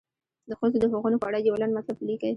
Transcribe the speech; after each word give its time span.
د 0.49 0.51
ښځو 0.59 0.77
د 0.81 0.85
حقونو 0.91 1.17
په 1.21 1.27
اړه 1.29 1.39
یو 1.47 1.59
لنډ 1.61 1.73
مطلب 1.77 1.95
ولیکئ. 1.99 2.29